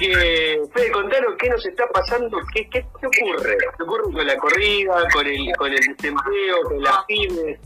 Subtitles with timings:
[0.00, 3.56] que, Fede, contanos qué nos está pasando, qué, qué, qué ocurre.
[3.76, 7.60] ¿Qué ocurre con la corrida, con el, con el desempleo, con las pymes?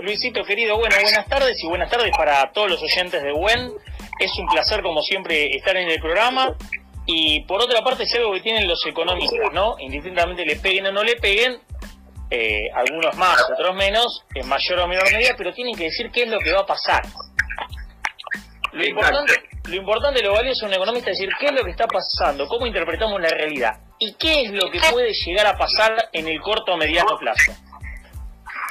[0.00, 3.72] Luisito querido, bueno, buenas tardes y buenas tardes para todos los oyentes de WEN.
[4.18, 6.54] Es un placer, como siempre, estar en el programa.
[7.06, 9.76] Y por otra parte, es algo que tienen los economistas, ¿no?
[9.78, 11.58] Indistintamente le peguen o no le peguen,
[12.30, 16.24] eh, algunos más, otros menos, en mayor o menor medida, pero tienen que decir qué
[16.24, 17.02] es lo que va a pasar.
[18.78, 21.72] Lo importante, lo importante, lo valioso de un economista es decir qué es lo que
[21.72, 26.08] está pasando, cómo interpretamos la realidad y qué es lo que puede llegar a pasar
[26.12, 27.52] en el corto o mediano plazo.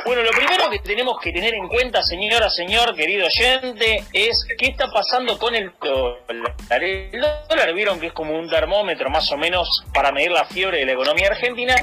[0.06, 4.68] Bueno, lo primero que tenemos que tener en cuenta, señora, señor, querido oyente, es qué
[4.68, 6.56] está pasando con el dólar.
[6.82, 10.80] El dólar vieron que es como un termómetro más o menos para medir la fiebre
[10.80, 11.76] de la economía argentina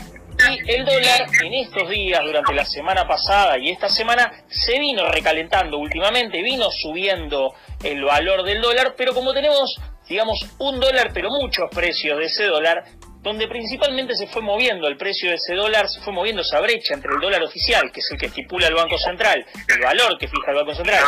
[0.50, 5.08] y el dólar en estos días, durante la semana pasada y esta semana, se vino
[5.10, 11.30] recalentando últimamente, vino subiendo el valor del dólar, pero como tenemos, digamos, un dólar, pero
[11.30, 12.84] muchos precios de ese dólar,
[13.20, 16.94] donde principalmente se fue moviendo el precio de ese dólar, se fue moviendo esa brecha
[16.94, 20.28] entre el dólar oficial, que es el que estipula el Banco Central, el valor que
[20.28, 21.02] fija el Banco Central,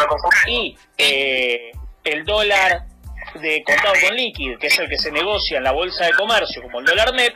[0.47, 1.73] y eh,
[2.05, 2.87] el dólar
[3.35, 6.63] de contado con líquido, que es el que se negocia en la bolsa de comercio,
[6.63, 7.35] como el dólar MEP,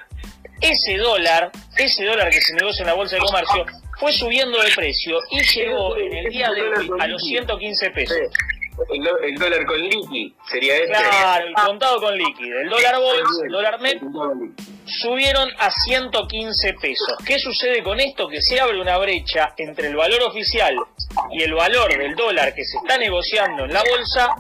[0.61, 3.67] ese dólar, ese dólar que se negocia en la bolsa de comercio,
[3.99, 8.17] fue subiendo de precio y llegó en el día de hoy a los 115 pesos.
[8.89, 10.89] El, dólar con liqui sería este.
[10.89, 12.61] Claro, el contado con líquido.
[12.61, 14.01] El dólar Bols, el dólar MEP,
[14.87, 17.15] subieron a 115 pesos.
[17.27, 18.27] ¿Qué sucede con esto?
[18.29, 20.75] Que se abre una brecha entre el valor oficial
[21.31, 24.31] y el valor del dólar que se está negociando en la bolsa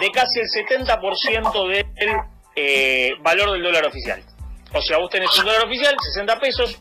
[0.00, 2.12] de casi el 70% del
[2.56, 4.22] eh, valor del dólar oficial.
[4.74, 6.80] O sea, vos tenés un dólar oficial, 60 pesos.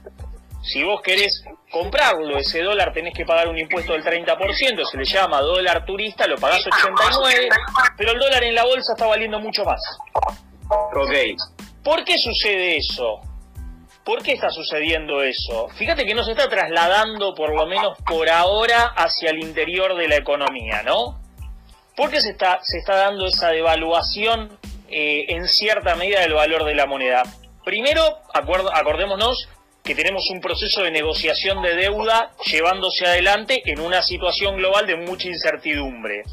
[0.63, 5.05] Si vos querés comprarlo, ese dólar tenés que pagar un impuesto del 30%, se le
[5.05, 7.49] llama dólar turista, lo pagás 89,
[7.97, 9.81] pero el dólar en la bolsa está valiendo mucho más.
[10.69, 11.11] Ok.
[11.83, 13.21] ¿Por qué sucede eso?
[14.03, 15.69] ¿Por qué está sucediendo eso?
[15.69, 20.07] Fíjate que no se está trasladando, por lo menos por ahora, hacia el interior de
[20.07, 21.19] la economía, ¿no?
[21.95, 24.57] ¿Por qué se está, se está dando esa devaluación
[24.89, 27.23] eh, en cierta medida del valor de la moneda?
[27.63, 28.01] Primero,
[28.33, 29.47] acordémonos
[29.83, 34.95] que tenemos un proceso de negociación de deuda llevándose adelante en una situación global de
[34.95, 36.23] mucha incertidumbre.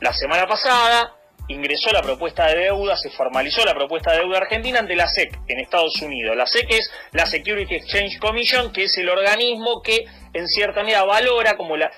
[0.00, 1.12] La semana pasada
[1.48, 5.38] ingresó la propuesta de deuda, se formalizó la propuesta de deuda argentina ante la SEC
[5.46, 6.36] en Estados Unidos.
[6.36, 11.04] La SEC es la Security Exchange Commission, que es el organismo que en cierta medida
[11.04, 11.90] valora como la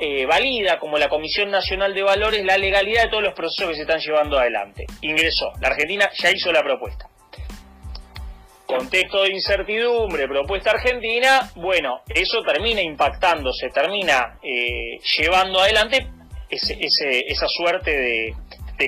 [0.00, 3.76] eh, valida como la Comisión Nacional de Valores la legalidad de todos los procesos que
[3.76, 4.86] se están llevando adelante.
[5.02, 5.52] Ingresó.
[5.60, 7.08] La Argentina ya hizo la propuesta
[8.66, 16.08] contexto de incertidumbre, propuesta argentina, bueno, eso termina impactando, se termina eh, llevando adelante
[16.50, 16.76] ese,
[17.26, 18.34] esa suerte de,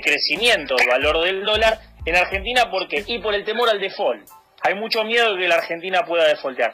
[0.00, 4.28] crecimiento del valor del dólar en Argentina, porque Y por el temor al default.
[4.62, 6.72] Hay mucho miedo de que la Argentina pueda defaultear.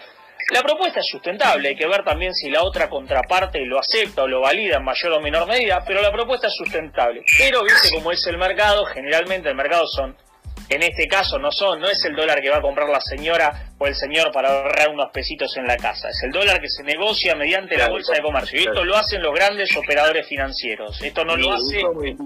[0.52, 4.28] La propuesta es sustentable, hay que ver también si la otra contraparte lo acepta o
[4.28, 7.22] lo valida en mayor o menor medida, pero la propuesta es sustentable.
[7.38, 10.16] Pero viste cómo es el mercado, generalmente el mercado son
[10.68, 13.72] en este caso no son, no es el dólar que va a comprar la señora
[13.78, 16.82] o el señor para ahorrar unos pesitos en la casa, es el dólar que se
[16.82, 18.60] negocia mediante la bolsa de comercio.
[18.60, 21.00] Y esto lo hacen los grandes operadores financieros.
[21.02, 22.16] Esto no lo hace el,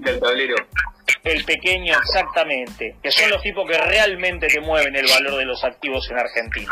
[1.23, 5.63] el pequeño exactamente, que son los tipos que realmente te mueven el valor de los
[5.63, 6.69] activos en Argentina.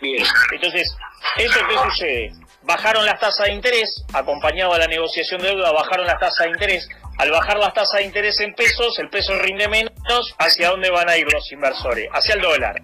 [0.00, 0.24] Bien.
[0.52, 0.96] Entonces,
[1.36, 2.32] ¿eso qué sucede?
[2.68, 6.50] Bajaron las tasas de interés, acompañado a la negociación de deuda, bajaron las tasas de
[6.50, 6.86] interés,
[7.16, 11.08] al bajar las tasas de interés en pesos, el peso rinde menos, ¿hacia dónde van
[11.08, 12.10] a ir los inversores?
[12.12, 12.82] Hacia el dólar.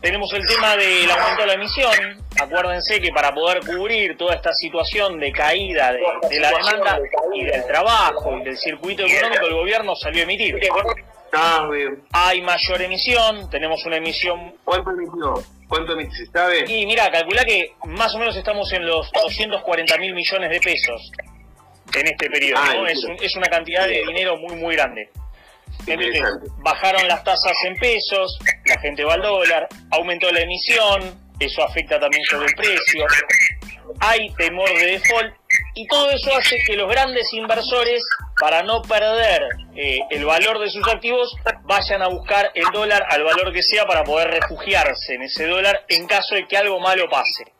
[0.00, 2.24] Tenemos el tema del aumento de la emisión.
[2.42, 6.98] Acuérdense que para poder cubrir toda esta situación de caída de, la demanda
[7.34, 10.58] y del trabajo y del circuito económico, el gobierno salió a emitir.
[11.32, 11.68] Ah,
[12.10, 14.56] Hay mayor emisión, tenemos una emisión...
[14.64, 15.55] ¿Cuánto emitió?
[15.68, 16.16] ¿Cuánto emitió?
[16.16, 16.64] ¿Se sabe?
[16.68, 21.12] Y mira, calcula que más o menos estamos en los 240 mil millones de pesos
[21.94, 22.60] en este periodo.
[22.62, 25.10] Ah, es, una cantidad de dinero muy, muy grande.
[25.86, 26.22] Entonces,
[26.58, 32.00] bajaron las tasas en pesos, la gente va al dólar, aumentó la emisión, eso afecta
[32.00, 33.06] también sobre el precio,
[34.00, 35.34] hay temor de default
[35.74, 38.02] y todo eso hace que los grandes inversores,
[38.38, 39.42] para no perder
[39.74, 43.86] eh, el valor de sus activos, vayan a buscar el dólar al valor que sea
[43.86, 47.52] para poder refugiarse en ese dólar en caso de que algo malo pase.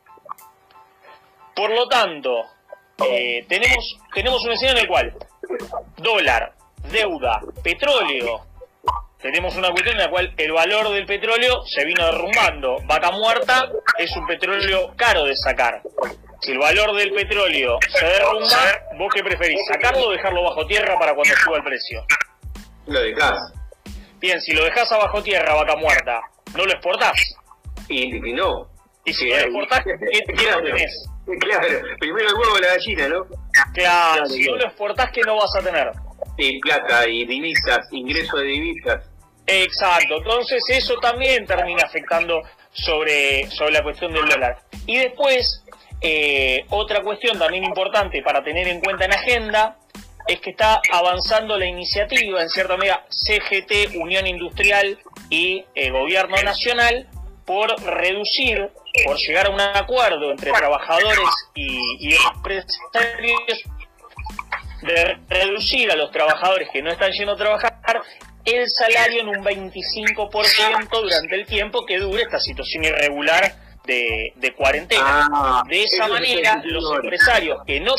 [1.55, 2.45] Por lo tanto,
[3.09, 5.17] eh, tenemos, tenemos un escenario en el cual
[5.97, 6.53] dólar,
[6.91, 8.45] deuda, petróleo,
[9.19, 12.77] tenemos una cuestión en la cual el valor del petróleo se vino derrumbando.
[12.85, 15.81] Vaca muerta es un petróleo caro de sacar.
[16.41, 18.57] Si el valor del petróleo se derrumba,
[18.97, 19.59] ¿vos qué preferís?
[19.71, 22.05] ¿Sacarlo o dejarlo bajo tierra para cuando suba el precio?
[22.85, 23.53] Lo dejás.
[24.19, 26.21] Bien, si lo dejas abajo tierra, vaca muerta,
[26.55, 27.35] ¿no lo exportás?
[27.89, 28.67] Y, y no.
[29.05, 30.61] Y si lo exportás, ¿qué, qué Claro.
[30.61, 31.09] no tenés?
[31.39, 31.67] Claro,
[31.99, 33.25] primero el huevo la gallina, ¿no?
[33.25, 35.91] Claro, Claro, si no lo exportás, ¿qué no vas a tener?
[36.37, 39.03] Y plata y divisas, ingreso de divisas.
[39.45, 42.41] Exacto, entonces eso también termina afectando
[42.71, 44.57] sobre, sobre la cuestión del dólar.
[44.85, 45.63] Y después,
[46.01, 49.77] eh, otra cuestión también importante para tener en cuenta en agenda
[50.27, 54.99] es que está avanzando la iniciativa, en cierta medida, CGT, Unión Industrial
[55.29, 57.07] y eh, Gobierno Nacional,
[57.45, 58.69] por reducir,
[59.05, 63.63] por llegar a un acuerdo entre trabajadores y, y empresarios
[64.81, 68.01] de reducir a los trabajadores que no están yendo a trabajar
[68.43, 74.53] el salario en un 25% durante el tiempo que dure esta situación irregular de, de
[74.53, 75.27] cuarentena.
[75.33, 77.95] Ah, de esa manera, es los empresarios que no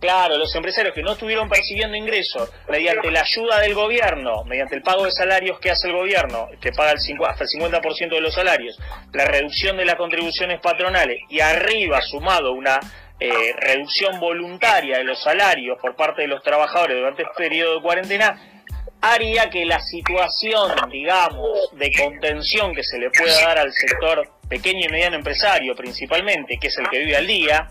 [0.00, 4.82] Claro, los empresarios que no estuvieron percibiendo ingresos mediante la ayuda del gobierno, mediante el
[4.82, 8.32] pago de salarios que hace el gobierno, que paga el hasta el 50% de los
[8.32, 8.78] salarios,
[9.12, 12.80] la reducción de las contribuciones patronales y arriba sumado una
[13.18, 17.82] eh, reducción voluntaria de los salarios por parte de los trabajadores durante este periodo de
[17.82, 18.62] cuarentena,
[19.02, 24.86] haría que la situación, digamos, de contención que se le pueda dar al sector pequeño
[24.86, 27.70] y mediano empresario principalmente, que es el que vive al día,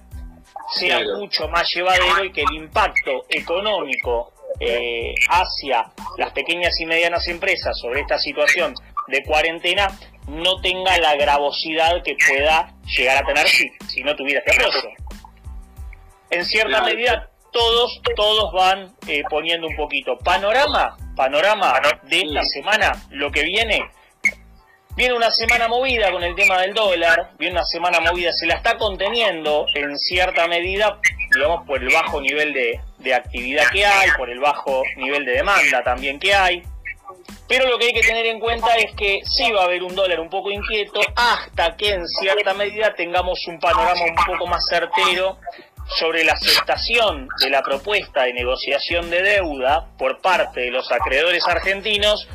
[0.73, 1.17] sea Claro.
[1.19, 5.85] mucho más llevadero y que el impacto económico eh, hacia
[6.17, 8.73] las pequeñas y medianas empresas sobre esta situación
[9.07, 9.87] de cuarentena
[10.27, 14.89] no tenga la gravosidad que pueda llegar a tener si, si no tuviera este apoyo.
[16.29, 20.17] En cierta medida, todos, todos van eh, poniendo un poquito.
[20.19, 21.73] Panorama, panorama
[22.03, 23.81] de esta semana, lo que viene,
[24.99, 28.55] Viene una semana movida con el tema del dólar, viene una semana movida, se la
[28.55, 30.99] está conteniendo en cierta medida,
[31.33, 35.35] digamos, por el bajo nivel de, de actividad que hay, por el bajo nivel de
[35.35, 36.63] demanda también que hay.
[37.47, 39.95] Pero lo que hay que tener en cuenta es que sí va a haber un
[39.95, 44.65] dólar un poco inquieto hasta que en cierta medida tengamos un panorama un poco más
[44.69, 45.37] certero
[45.97, 51.47] sobre la aceptación de la propuesta de negociación de deuda por parte de los acreedores
[51.47, 52.27] argentinos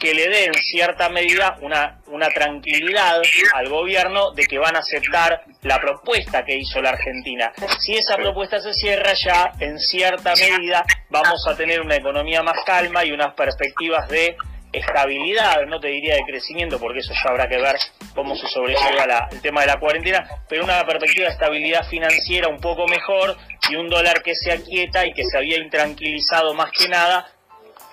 [0.00, 3.20] que le dé en cierta medida una, una tranquilidad
[3.54, 7.52] al gobierno de que van a aceptar la propuesta que hizo la Argentina.
[7.78, 12.56] Si esa propuesta se cierra ya, en cierta medida, vamos a tener una economía más
[12.64, 14.36] calma y unas perspectivas de
[14.72, 17.76] estabilidad, no te diría de crecimiento, porque eso ya habrá que ver
[18.14, 22.48] cómo se sobrelleva la- el tema de la cuarentena, pero una perspectiva de estabilidad financiera
[22.48, 23.36] un poco mejor
[23.68, 27.26] y un dólar que se aquieta y que se había intranquilizado más que nada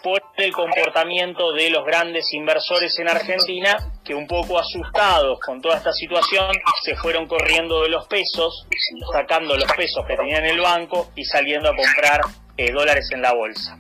[0.03, 5.77] por el comportamiento de los grandes inversores en Argentina, que un poco asustados con toda
[5.77, 6.51] esta situación,
[6.83, 8.67] se fueron corriendo de los pesos,
[9.11, 12.21] sacando los pesos que tenían en el banco y saliendo a comprar
[12.57, 13.77] eh, dólares en la bolsa.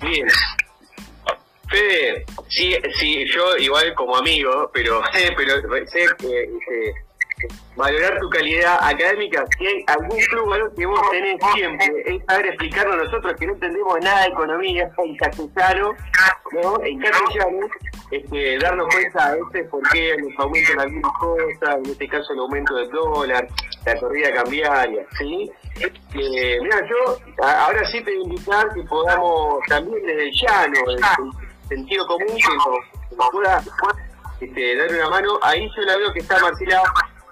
[0.00, 0.26] Bien.
[1.68, 5.02] Fede, sí, sí, yo igual como amigo, pero,
[5.36, 6.94] pero sé que eh,
[7.76, 10.74] valorar tu calidad académica, si hay algún club ¿no?
[10.74, 14.90] que vos tenés siempre, es saber explicarnos a nosotros que no entendemos nada de economía
[14.98, 15.94] en castellano,
[16.52, 16.84] ¿no?
[16.84, 17.66] En castellano,
[18.10, 22.38] este, darnos cuenta a veces por qué nos aumentan algunas cosas, en este caso el
[22.40, 23.46] aumento del dólar,
[23.84, 25.50] la corrida cambiaria, ¿sí?
[25.80, 30.78] Eh, mira, yo ahora sí te voy a invitar que podamos también desde el llano,
[30.90, 33.62] el sentido común, que nos, pueda
[34.40, 35.38] este, dar una mano.
[35.42, 36.82] Ahí yo la veo que está Marcela,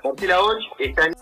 [0.07, 1.15] Marcela Olch, está en